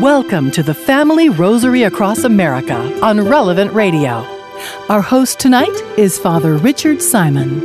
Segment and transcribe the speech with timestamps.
[0.00, 4.26] Welcome to the Family Rosary Across America on Relevant Radio.
[4.88, 7.60] Our host tonight is Father Richard Simon.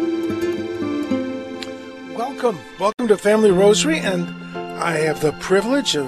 [2.13, 6.07] Welcome, welcome to Family Rosary, and I have the privilege of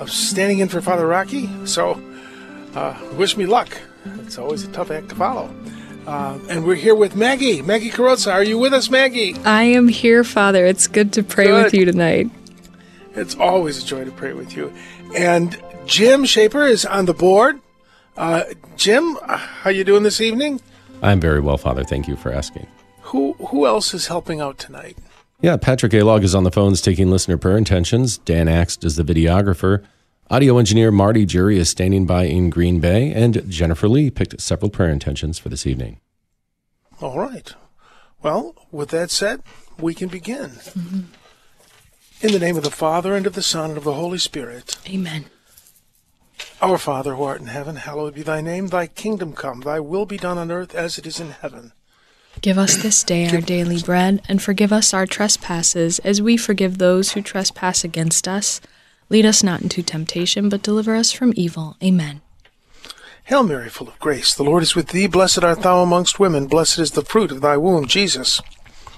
[0.00, 1.48] of standing in for Father Rocky.
[1.66, 2.00] So,
[2.74, 3.76] uh, wish me luck.
[4.20, 5.52] It's always a tough act to follow.
[6.06, 7.60] Uh, and we're here with Maggie.
[7.60, 8.32] Maggie Carrozza.
[8.32, 9.36] Are you with us, Maggie?
[9.44, 10.64] I am here, Father.
[10.64, 11.64] It's good to pray Good.
[11.64, 12.30] with you tonight.
[13.14, 14.72] It's always a joy to pray with you.
[15.16, 17.60] And Jim Shaper is on the board.
[18.16, 18.44] Uh,
[18.76, 20.60] Jim, uh, how you doing this evening?
[21.02, 21.84] I'm very well, Father.
[21.84, 22.66] Thank you for asking.
[23.02, 24.96] Who who else is helping out tonight?
[25.40, 28.18] Yeah, Patrick Alog is on the phones taking listener prayer intentions.
[28.18, 29.82] Dan Axt is the videographer.
[30.30, 34.70] Audio engineer Marty Jury is standing by in Green Bay, and Jennifer Lee picked several
[34.70, 35.98] prayer intentions for this evening.
[37.00, 37.52] All right.
[38.22, 39.42] Well, with that said,
[39.78, 40.52] we can begin.
[42.22, 44.76] In the name of the Father, and of the Son, and of the Holy Spirit.
[44.86, 45.24] Amen.
[46.60, 48.66] Our Father, who art in heaven, hallowed be thy name.
[48.66, 51.72] Thy kingdom come, thy will be done on earth as it is in heaven.
[52.42, 56.76] Give us this day our daily bread, and forgive us our trespasses, as we forgive
[56.76, 58.60] those who trespass against us.
[59.08, 61.78] Lead us not into temptation, but deliver us from evil.
[61.82, 62.20] Amen.
[63.24, 65.06] Hail Mary, full of grace, the Lord is with thee.
[65.06, 66.48] Blessed art thou amongst women.
[66.48, 68.42] Blessed is the fruit of thy womb, Jesus.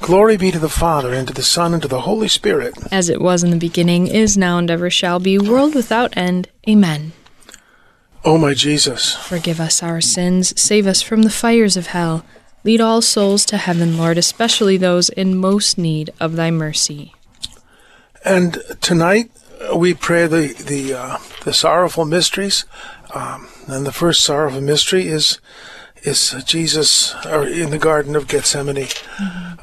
[0.00, 2.74] Glory be to the Father, and to the Son, and to the Holy Spirit.
[2.92, 6.48] as it was in the beginning, is now, and ever shall be, world without end.
[6.68, 7.12] Amen.
[8.24, 12.24] O my Jesus, Forgive us our sins, save us from the fires of hell.
[12.64, 17.14] Lead all souls to heaven, Lord, especially those in most need of thy mercy.
[18.24, 19.30] And tonight
[19.72, 22.64] uh, we pray the the uh, the sorrowful mysteries,
[23.14, 25.38] um, and the first sorrowful mystery is
[26.06, 28.88] is Jesus in the Garden of Gethsemane.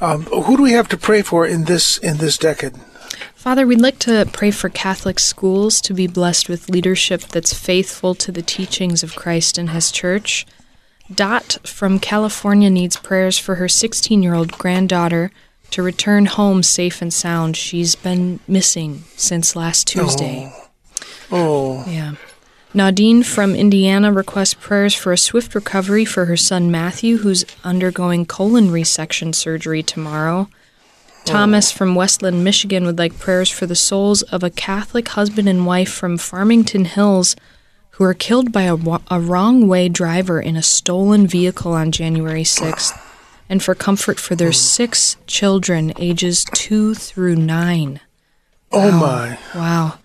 [0.02, 2.74] Um, who do we have to pray for in this in this decade?
[3.36, 8.16] Father, we'd like to pray for Catholic schools to be blessed with leadership that's faithful
[8.16, 10.46] to the teachings of Christ and his church.
[11.14, 15.32] Dot from California needs prayers for her 16 year old granddaughter
[15.72, 17.58] to return home safe and sound.
[17.58, 20.54] She's been missing since last Tuesday.
[21.32, 22.14] Oh, Yeah.
[22.74, 28.26] Nadine from Indiana requests prayers for a swift recovery for her son Matthew, who's undergoing
[28.26, 30.50] colon resection surgery tomorrow.
[31.24, 35.66] Thomas from Westland, Michigan would like prayers for the souls of a Catholic husband and
[35.66, 37.36] wife from Farmington Hills
[37.92, 41.92] who were killed by a, wa- a wrong way driver in a stolen vehicle on
[41.92, 42.92] January 6th,
[43.48, 48.00] and for comfort for their six children, ages two through nine.
[48.72, 50.00] oh my, Wow.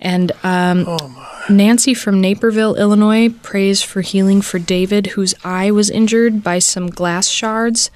[0.00, 1.44] And um, oh.
[1.50, 6.88] Nancy from Naperville, Illinois, prays for healing for David, whose eye was injured by some
[6.88, 7.90] glass shards.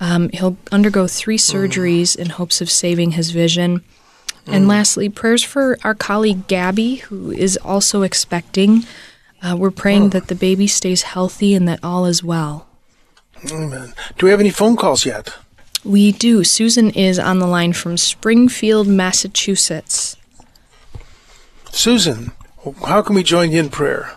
[0.00, 3.84] Um, he'll undergo three surgeries in hopes of saving his vision.
[4.46, 8.84] And lastly, prayers for our colleague Gabby, who is also expecting.
[9.40, 12.66] Uh, we're praying that the baby stays healthy and that all is well.
[13.50, 13.92] Amen.
[14.18, 15.36] Do we have any phone calls yet?
[15.84, 16.44] We do.
[16.44, 20.16] Susan is on the line from Springfield, Massachusetts.
[21.82, 22.30] Susan,
[22.86, 24.14] how can we join you in prayer?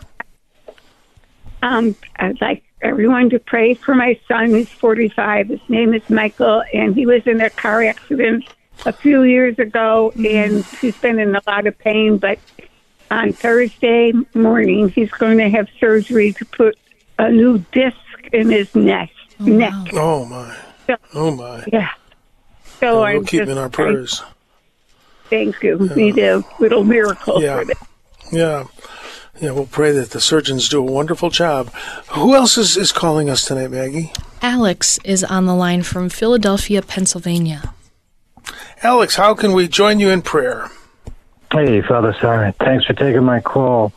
[1.62, 5.48] Um, I'd like everyone to pray for my son He's 45.
[5.48, 8.44] His name is Michael, and he was in a car accident
[8.84, 12.18] a few years ago, and he's been in a lot of pain.
[12.18, 12.38] But
[13.10, 16.78] on Thursday morning, he's going to have surgery to put
[17.18, 17.98] a new disc
[18.32, 19.10] in his neck.
[19.40, 19.74] neck.
[19.92, 20.56] Oh my,
[21.14, 21.64] oh my.
[21.72, 21.90] Yeah.
[22.78, 24.22] So we'll I'm keep just in our prayers.
[25.30, 25.76] Thank you.
[25.78, 27.58] We need a little miracle Yeah.
[27.60, 27.76] for that.
[28.32, 28.64] Yeah.
[29.40, 31.70] Yeah, we'll pray that the surgeons do a wonderful job.
[32.12, 34.12] Who else is, is calling us tonight, Maggie?
[34.40, 37.74] Alex is on the line from Philadelphia, Pennsylvania.
[38.82, 40.70] Alex, how can we join you in prayer?
[41.52, 42.54] Hey, Father Simon.
[42.60, 43.92] Thanks for taking my call.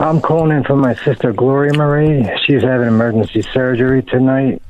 [0.00, 2.26] I'm calling in for my sister Gloria Marie.
[2.46, 4.62] She's having emergency surgery tonight.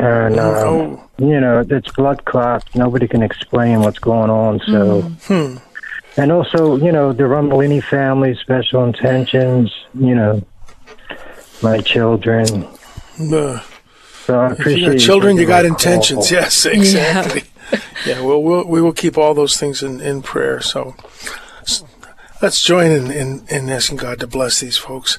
[0.00, 1.00] And, um, Oh.
[1.18, 2.66] you know, it's blood clots.
[2.74, 4.60] Nobody can explain what's going on.
[4.66, 5.56] So, Hmm.
[6.16, 10.42] and also, you know, the Rumbolini family, special intentions, you know,
[11.62, 12.66] my children.
[13.32, 13.60] Uh,
[14.26, 16.28] So I appreciate you got you children, you got intentions.
[16.30, 16.38] call.
[16.38, 17.44] Yes, exactly.
[18.06, 20.60] yeah, well, we'll, we will keep all those things in, in prayer.
[20.62, 20.94] So
[21.62, 21.84] s-
[22.42, 25.18] Let's join in, in, in asking God to bless these folks.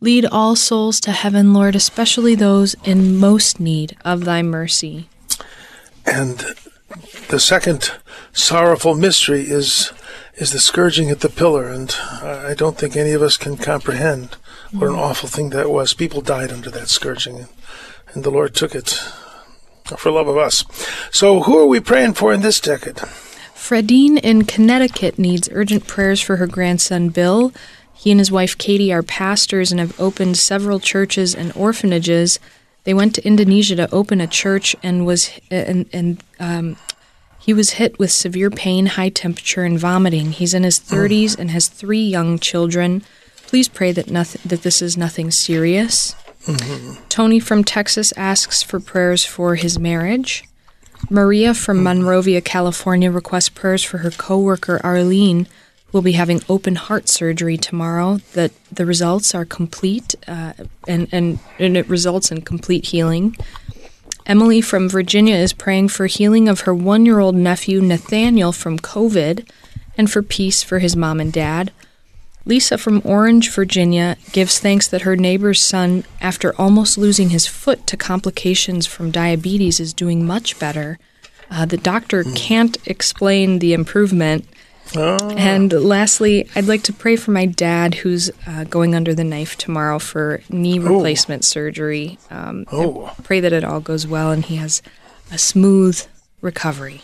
[0.00, 5.08] Lead all souls to heaven, Lord, especially those in most need of thy mercy.
[6.06, 6.44] and
[7.28, 7.92] the second
[8.32, 9.92] sorrowful mystery is
[10.36, 14.36] is the scourging at the pillar, and I don't think any of us can comprehend
[14.72, 15.92] what an awful thing that was.
[15.92, 17.48] People died under that scourging, and,
[18.14, 18.88] and the Lord took it
[19.98, 20.64] for love of us.
[21.12, 22.96] So, who are we praying for in this decade?
[23.54, 27.52] Fredine in Connecticut needs urgent prayers for her grandson Bill.
[28.00, 32.38] He and his wife Katie are pastors and have opened several churches and orphanages.
[32.84, 36.76] They went to Indonesia to open a church and was and and um,
[37.38, 40.32] he was hit with severe pain, high temperature, and vomiting.
[40.32, 43.02] He's in his 30s and has three young children.
[43.46, 46.14] Please pray that nothing that this is nothing serious.
[47.10, 50.44] Tony from Texas asks for prayers for his marriage.
[51.10, 55.46] Maria from Monrovia, California requests prayers for her coworker Arlene,
[55.92, 58.18] will be having open heart surgery tomorrow.
[58.34, 60.52] That the results are complete, uh,
[60.86, 63.36] and, and and it results in complete healing.
[64.26, 69.48] Emily from Virginia is praying for healing of her one-year-old nephew Nathaniel from COVID,
[69.98, 71.72] and for peace for his mom and dad.
[72.46, 77.86] Lisa from Orange, Virginia, gives thanks that her neighbor's son, after almost losing his foot
[77.86, 80.98] to complications from diabetes, is doing much better.
[81.50, 84.46] Uh, the doctor can't explain the improvement.
[84.96, 89.56] And lastly, I'd like to pray for my dad, who's uh, going under the knife
[89.56, 92.18] tomorrow for knee replacement surgery.
[92.30, 93.12] Um, Oh.
[93.22, 94.82] Pray that it all goes well and he has
[95.32, 96.00] a smooth
[96.40, 97.02] recovery.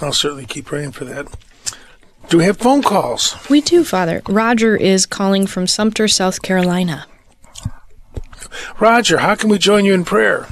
[0.00, 1.26] I'll certainly keep praying for that.
[2.28, 3.36] Do we have phone calls?
[3.50, 4.22] We do, Father.
[4.28, 7.06] Roger is calling from Sumter, South Carolina.
[8.78, 10.46] Roger, how can we join you in prayer?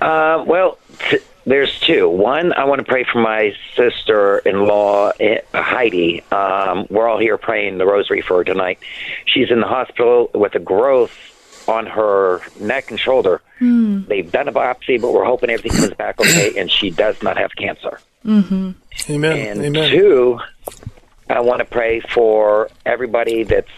[0.00, 0.78] Uh, well,
[1.10, 2.08] t- there's two.
[2.08, 6.22] One, I want to pray for my sister-in-law, eh, Heidi.
[6.30, 8.78] Um, we're all here praying the rosary for her tonight.
[9.26, 11.12] She's in the hospital with a growth
[11.68, 13.40] on her neck and shoulder.
[14.08, 17.36] They've done a biopsy, but we're hoping everything comes back okay, and she does not
[17.36, 18.00] have cancer.
[19.10, 19.38] Amen.
[19.38, 19.90] And Amen.
[19.90, 20.40] two,
[21.28, 23.70] I want to pray for everybody that's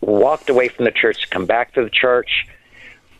[0.00, 2.46] walked away from the church to come back to the church,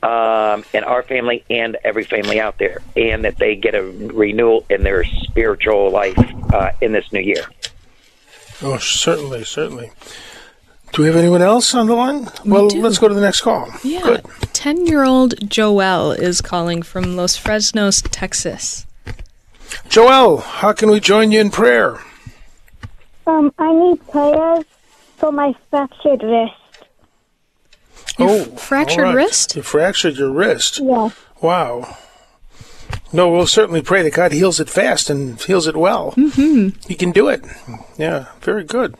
[0.05, 4.67] um, and our family and every family out there, and that they get a renewal
[4.69, 6.19] in their spiritual life
[6.53, 7.47] uh, in this new year.
[8.63, 9.91] Oh, certainly, certainly.
[10.93, 12.29] Do we have anyone else on the line?
[12.45, 12.81] well, do.
[12.81, 13.69] let's go to the next call.
[13.83, 14.03] Yeah.
[14.03, 14.25] Good.
[14.53, 18.87] 10 year old Joelle is calling from Los Fresnos, Texas.
[19.89, 21.99] Joel, how can we join you in prayer?
[23.27, 24.65] Um, I need prayers
[25.17, 26.53] for my fractured wrist.
[28.19, 29.15] Your oh, fractured right.
[29.15, 29.57] wrist?
[29.57, 30.79] You fractured your wrist.
[30.79, 31.11] Yeah.
[31.41, 31.97] Wow.
[33.13, 36.13] No, we'll certainly pray that God heals it fast and heals it well.
[36.13, 36.81] Mm-hmm.
[36.89, 37.45] He can do it.
[37.97, 38.97] Yeah, very good.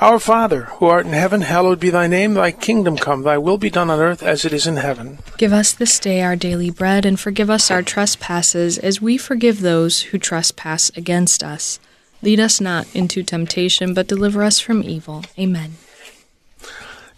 [0.00, 2.34] Our Father, who art in heaven, hallowed be thy name.
[2.34, 5.20] Thy kingdom come, thy will be done on earth as it is in heaven.
[5.38, 9.60] Give us this day our daily bread, and forgive us our trespasses, as we forgive
[9.60, 11.80] those who trespass against us.
[12.20, 15.24] Lead us not into temptation, but deliver us from evil.
[15.38, 15.76] Amen.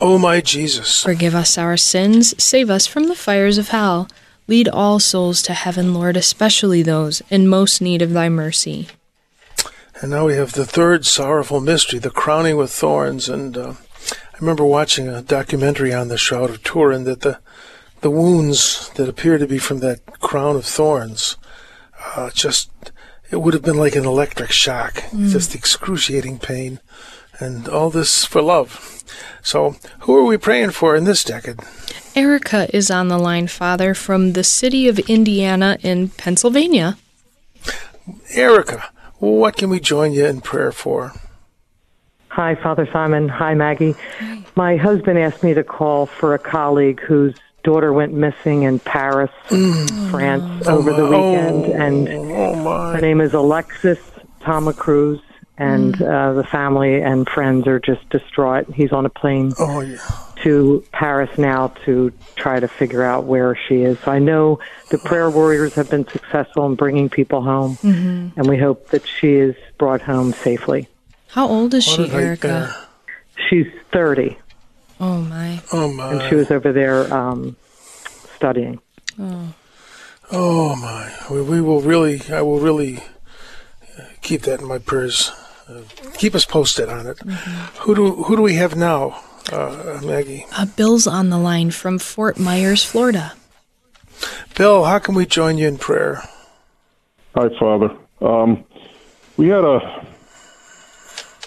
[0.00, 4.08] O my Jesus, Forgive us our sins, save us from the fires of hell.
[4.46, 8.88] Lead all souls to heaven, Lord, especially those in most need of thy mercy.
[10.02, 13.28] And now we have the third sorrowful mystery, the crowning with thorns.
[13.28, 13.74] And uh,
[14.10, 17.38] I remember watching a documentary on the Shroud of Turin that the
[18.00, 21.38] the wounds that appear to be from that crown of thorns,
[22.14, 22.70] uh, just
[23.30, 26.80] it would have been like an electric shock, just excruciating pain,
[27.40, 29.02] and all this for love.
[29.42, 31.60] So, who are we praying for in this decade?
[32.16, 36.96] Erica is on the line, Father, from the city of Indiana in Pennsylvania.
[38.34, 38.84] Erica,
[39.18, 41.12] what can we join you in prayer for?
[42.28, 43.28] Hi, Father Simon.
[43.28, 43.94] Hi, Maggie.
[44.56, 49.30] My husband asked me to call for a colleague whose daughter went missing in Paris,
[49.48, 50.10] mm.
[50.10, 52.94] France, oh over the weekend, oh, and Oh my!
[52.94, 53.98] her name is Alexis
[54.40, 55.20] Tama Cruz,
[55.56, 58.72] and uh, the family and friends are just distraught.
[58.74, 59.98] He's on a plane Oh yeah.
[60.42, 63.98] to Paris now to try to figure out where she is.
[64.00, 64.58] So I know
[64.90, 69.34] the prayer warriors have been successful in bringing people home, and we hope that she
[69.34, 70.88] is brought home safely.
[71.28, 72.46] How old is What she, a Erica?
[72.48, 72.74] there.
[73.48, 74.36] She's 30.
[75.00, 75.60] Oh, my.
[75.72, 76.12] Oh my!
[76.12, 77.56] and she was over there um,
[78.36, 78.80] studying.
[80.32, 81.12] Oh my!
[81.30, 85.30] We, we will really, I will really uh, keep that in my prayers.
[85.68, 85.80] Uh,
[86.18, 87.18] keep us posted on it.
[87.80, 90.44] Who do who do we have now, uh, Maggie?
[90.52, 93.32] Uh, Bill's on the line from Fort Myers, Florida.
[94.56, 96.22] Bill, how can we join you in prayer?
[97.34, 97.96] Hi, Father.
[98.20, 98.64] Um,
[99.36, 100.06] we had a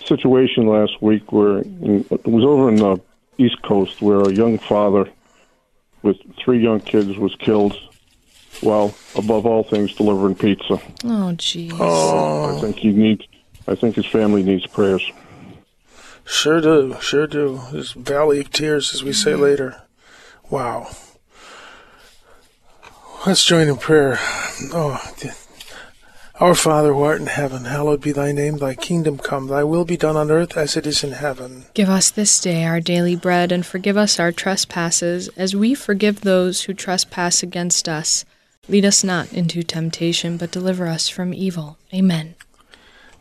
[0.06, 3.00] situation last week where it was over in the
[3.38, 5.10] East Coast where a young father
[6.02, 7.76] with three young kids was killed
[8.62, 10.74] while, above all things, delivering pizza.
[11.04, 11.74] Oh, jeez.
[11.80, 13.24] I think he needs.
[13.68, 15.12] I think his family needs prayers.
[16.24, 17.62] Sure do, sure do.
[17.72, 19.44] This valley of tears, as we say mm-hmm.
[19.44, 19.82] later.
[20.50, 20.90] Wow.
[23.26, 24.18] Let's join in prayer.
[24.74, 25.02] Oh,
[26.40, 28.58] our Father who art in heaven, hallowed be thy name.
[28.58, 31.66] Thy kingdom come, thy will be done on earth as it is in heaven.
[31.74, 36.22] Give us this day our daily bread, and forgive us our trespasses, as we forgive
[36.22, 38.24] those who trespass against us.
[38.70, 41.80] Lead us not into temptation, but deliver us from evil.
[41.94, 42.36] Amen.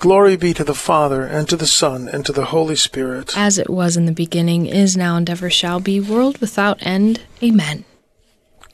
[0.00, 3.36] Glory be to the Father, and to the Son, and to the Holy Spirit.
[3.36, 7.20] As it was in the beginning, is now, and ever shall be, world without end.
[7.42, 7.84] Amen.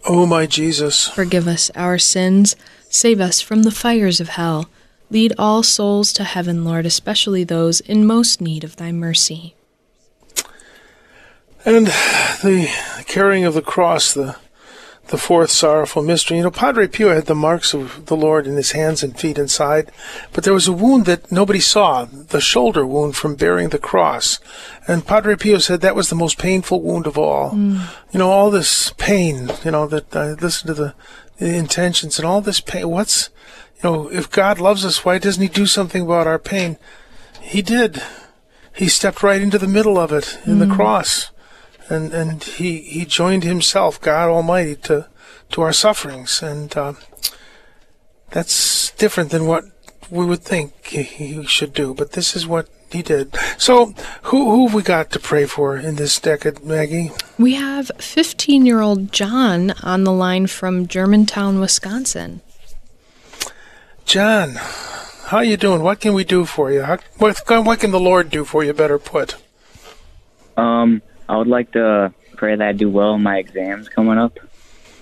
[0.07, 2.55] O my Jesus, Forgive us our sins,
[2.89, 4.71] save us from the fires of hell.
[5.11, 9.57] Lead all souls to heaven, Lord, especially those in most need of thy mercy.
[11.65, 12.71] and the
[13.09, 14.37] carrying of the cross, the
[15.09, 16.37] the fourth sorrowful mystery.
[16.37, 19.39] You know, Padre Pio had the marks of the Lord in his hands and feet
[19.39, 19.91] and side,
[20.33, 24.39] but there was a wound that nobody saw, the shoulder wound from bearing the cross.
[24.89, 27.53] And Padre Pio said that was the most painful wound of all.
[27.53, 27.89] Mm.
[28.13, 30.95] You know, all this pain, you know, that uh, I listened to the,
[31.39, 32.89] the intentions and all this pain.
[32.89, 33.31] What's,
[33.77, 36.79] you know, if God loves us, why doesn't he do something about our pain?
[37.41, 38.03] He did.
[38.75, 40.75] He stepped right into the middle of it in the mm.
[40.75, 41.31] cross
[41.89, 45.09] and and he he joined himself, God Almighty, to
[45.51, 46.95] to our sufferings, and uh,
[48.31, 49.65] that's different than what
[50.11, 51.95] we would think he, he should do.
[51.95, 53.35] But this is what he did.
[53.59, 57.11] So, who who have we got to pray for in this decade, Maggie?
[57.39, 62.43] We have 15 year old John on the line from Germantown, Wisconsin.
[64.05, 64.57] John,
[65.27, 65.83] how you doing?
[65.83, 66.83] What can we do for you?
[66.83, 68.73] How, what what can the Lord do for you?
[68.73, 69.37] Better put.
[70.57, 74.39] Um, I would like to pray that I do well in my exams coming up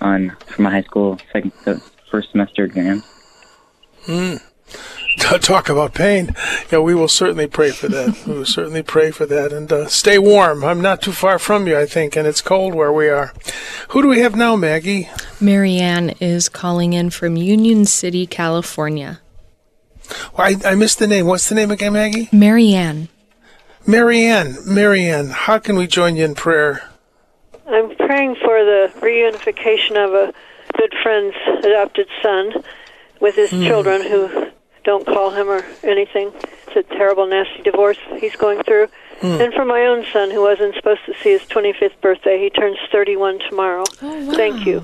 [0.01, 3.03] on for my high school second se- first semester exams.
[4.05, 4.35] Hmm.
[5.17, 6.35] Talk about pain.
[6.71, 8.23] Yeah, we will certainly pray for that.
[8.27, 9.53] we will certainly pray for that.
[9.53, 10.63] And uh, stay warm.
[10.63, 13.33] I'm not too far from you, I think, and it's cold where we are.
[13.89, 15.09] Who do we have now, Maggie?
[15.39, 19.21] Marianne is calling in from Union City, California.
[20.37, 21.25] Well, I, I missed the name.
[21.25, 22.29] What's the name again, Maggie?
[22.31, 23.07] Marianne.
[23.87, 24.57] Marianne.
[24.65, 26.89] Marianne, how can we join you in prayer?
[27.67, 30.33] I'm praying for the reunification of a
[30.77, 32.53] good friend's adopted son
[33.19, 33.63] with his Hmm.
[33.63, 34.47] children who
[34.83, 36.31] don't call him or anything.
[36.67, 38.87] It's a terrible, nasty divorce he's going through.
[39.21, 39.41] Hmm.
[39.41, 42.77] And for my own son, who wasn't supposed to see his 25th birthday, he turns
[42.91, 43.83] 31 tomorrow.
[44.01, 44.33] Oh, wow.
[44.33, 44.83] Thank you.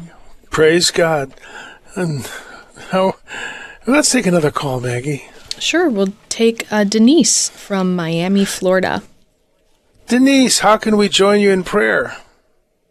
[0.50, 1.34] Praise God.
[1.96, 2.28] And
[2.90, 3.16] how?
[3.86, 5.26] Let's take another call, Maggie.
[5.60, 9.04] Sure, we'll take uh, Denise from Miami, Florida.
[10.08, 12.16] Denise, how can we join you in prayer?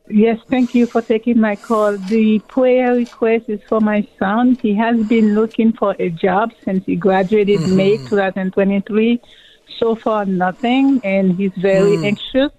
[0.08, 1.96] Yes, thank you for taking my call.
[1.96, 4.58] The prayer request is for my son.
[4.60, 9.20] He has been looking for a job since he graduated May 2023.
[9.78, 12.06] So far, nothing, and he's very Mm.
[12.06, 12.52] anxious.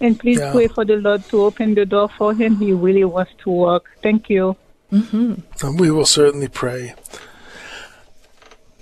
[0.00, 0.52] And please Yeah.
[0.52, 2.56] pray for the Lord to open the door for him.
[2.56, 3.84] He really wants to work.
[4.02, 4.56] Thank you.
[4.92, 5.34] Mm-hmm.
[5.62, 6.94] And we will certainly pray.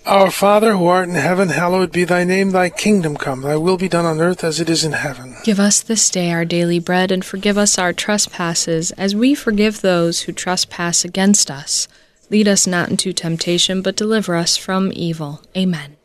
[0.04, 3.76] Our Father who art in heaven, hallowed be thy name, thy kingdom come, thy will
[3.76, 5.36] be done on earth as it is in heaven.
[5.44, 9.80] Give us this day our daily bread, and forgive us our trespasses, as we forgive
[9.80, 11.86] those who trespass against us.
[12.30, 15.40] Lead us not into temptation, but deliver us from evil.
[15.56, 15.96] Amen.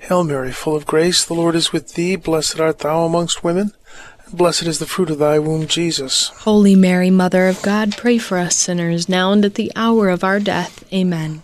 [0.00, 2.16] Hail Mary, full of grace, the Lord is with thee.
[2.16, 3.72] Blessed art thou amongst women,
[4.26, 6.30] and blessed is the fruit of thy womb, Jesus.
[6.38, 10.24] Holy Mary, Mother of God, pray for us sinners, now and at the hour of
[10.24, 10.84] our death.
[10.92, 11.43] Amen.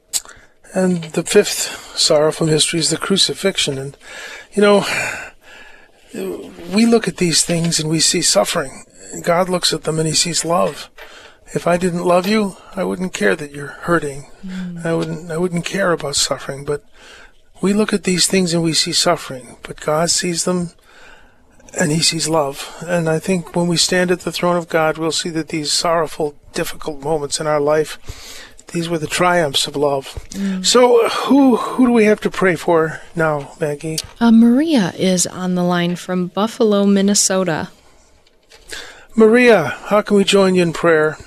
[0.73, 3.77] And the fifth sorrowful mystery is the crucifixion.
[3.77, 3.97] And,
[4.53, 4.85] you know,
[6.73, 8.85] we look at these things and we see suffering.
[9.23, 10.89] God looks at them and he sees love.
[11.53, 14.31] If I didn't love you, I wouldn't care that you're hurting.
[14.45, 14.85] Mm.
[14.85, 16.85] I wouldn't I wouldn't care about suffering, but
[17.61, 20.71] we look at these things and we see suffering, but God sees them
[21.77, 22.83] and he sees love.
[22.87, 25.71] And I think when we stand at the throne of God, we'll see that these
[25.71, 30.05] sorrowful, difficult moments in our life, these were the triumphs of love.
[30.31, 30.65] Mm.
[30.65, 33.97] So who who do we have to pray for now, Maggie?
[34.19, 37.69] Uh, Maria is on the line from Buffalo, Minnesota.
[39.15, 41.17] Maria, how can we join you in prayer?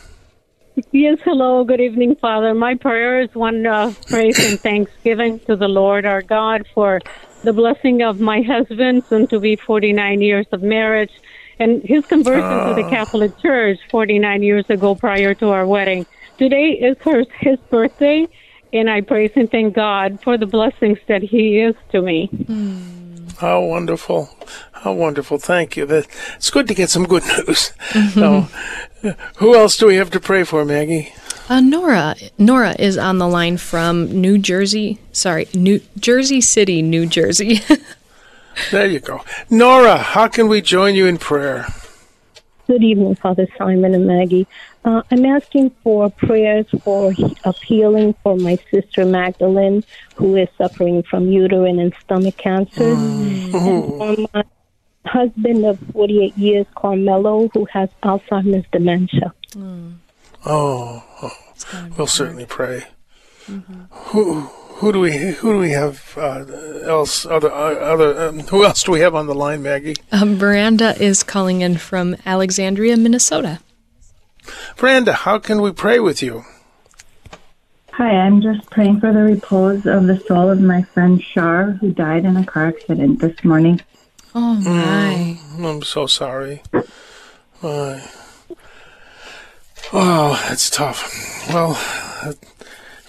[0.91, 1.63] Yes, hello.
[1.65, 2.55] Good evening, Father.
[2.55, 7.01] My prayer is one of praise and thanksgiving to the Lord our God for
[7.45, 11.13] the blessing of my husband, soon to be 49 years of marriage,
[11.61, 12.91] and his conversion to the Ah.
[12.91, 16.07] Catholic Church 49 years ago prior to our wedding.
[16.39, 18.29] Today is her, his birthday,
[18.73, 22.29] and I praise and thank God for the blessings that he is to me.
[23.39, 24.31] How wonderful.
[24.73, 25.39] How wonderful.
[25.39, 25.87] Thank you.
[25.87, 27.73] That it's good to get some good news.
[27.91, 28.19] Mm-hmm.
[28.19, 31.13] So, who else do we have to pray for, Maggie?
[31.49, 34.99] Uh, Nora Nora is on the line from New Jersey.
[35.13, 37.61] Sorry, New Jersey City, New Jersey.
[38.71, 39.25] There you go.
[39.51, 41.67] Nora, how can we join you in prayer?
[42.67, 44.47] Good evening, Father Simon and Maggie.
[44.85, 49.83] Uh, I'm asking for prayers for he- of healing for my sister Magdalene,
[50.17, 54.45] who is suffering from uterine and stomach cancer, and for my
[55.07, 59.33] husband of 48 years, Carmelo, who has Alzheimer's dementia.
[60.47, 61.33] Oh, oh,
[61.97, 62.85] we'll certainly pray.
[63.91, 66.45] Who who do we who do we have uh,
[66.85, 69.95] else other uh, other um, who else do we have on the line, Maggie?
[70.13, 73.61] um, Miranda is calling in from Alexandria, Minnesota.
[74.77, 76.45] Brenda, how can we pray with you?
[77.93, 81.93] Hi, I'm just praying for the repose of the soul of my friend Shar, who
[81.93, 83.81] died in a car accident this morning.
[84.35, 85.39] Oh my!
[85.65, 86.63] I'm so sorry.
[87.63, 88.03] My.
[89.93, 91.49] Oh, that's tough.
[91.49, 91.79] Well,
[92.25, 92.33] uh,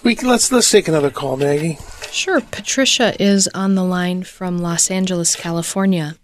[0.04, 1.78] we can, let's let's take another call, Maggie.
[2.12, 6.16] Sure, Patricia is on the line from Los Angeles, California.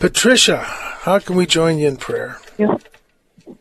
[0.00, 2.38] Patricia, how can we join you in prayer?
[2.58, 2.80] Yes.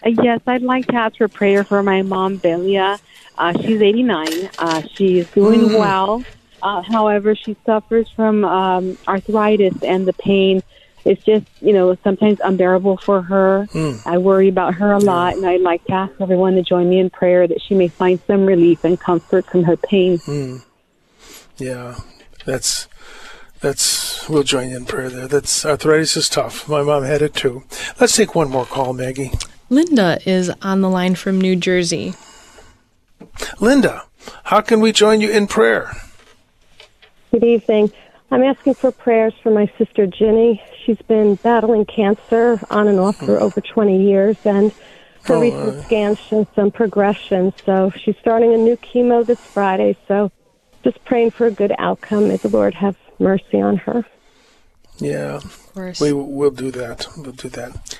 [0.06, 3.00] Uh, yes, I'd like to ask for prayer for my mom, Belia.
[3.38, 4.50] Uh, she's 89.
[4.58, 5.78] Uh, she is doing Mm.
[5.78, 6.24] well.
[6.62, 10.62] Uh, however, she suffers from um, arthritis, and the pain
[11.06, 13.66] is just, you know, sometimes unbearable for her.
[13.72, 14.06] Mm.
[14.06, 17.00] I worry about her a lot, and I'd like to ask everyone to join me
[17.00, 20.18] in prayer that she may find some relief and comfort from her pain.
[20.20, 20.64] Mm.
[21.58, 21.96] Yeah,
[22.46, 22.88] that's
[23.62, 24.28] that's.
[24.30, 25.28] We'll join you in prayer there.
[25.28, 26.68] That's arthritis is tough.
[26.70, 27.64] My mom had it too.
[28.00, 29.32] Let's take one more call, Maggie.
[29.70, 32.14] Linda is on the line from New Jersey.
[33.60, 34.04] Linda,
[34.46, 35.92] how can we join you in prayer?
[37.32, 37.92] Good evening.
[38.32, 40.62] I'm asking for prayers for my sister Ginny.
[40.86, 44.72] She's been battling cancer on and off for over 20 years, and
[45.24, 45.84] her Oh, recent uh.
[45.84, 47.54] scans show some progression.
[47.66, 49.96] So she's starting a new chemo this Friday.
[50.08, 50.32] So
[50.84, 52.28] just praying for a good outcome.
[52.30, 54.06] May the Lord have mercy on her.
[55.00, 56.00] Yeah, of course.
[56.02, 57.08] we will do that.
[57.18, 58.00] We'll do that.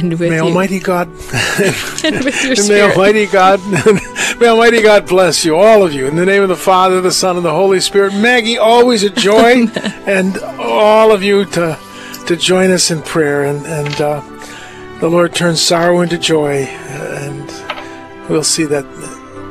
[0.00, 0.42] And with May you.
[0.42, 1.08] Almighty God
[2.04, 2.80] and with your and may.
[2.80, 3.60] Almighty God
[4.40, 7.12] may Almighty God bless you, all of you, in the name of the Father, the
[7.12, 8.14] Son, and the Holy Spirit.
[8.14, 9.66] Maggie, always a joy,
[10.06, 11.78] and all of you to
[12.26, 14.20] to join us in prayer, and and uh,
[15.00, 17.50] the Lord turns sorrow into joy, and
[18.30, 18.86] we'll see that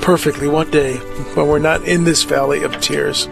[0.01, 0.95] perfectly one day
[1.35, 3.27] when we're not in this valley of tears.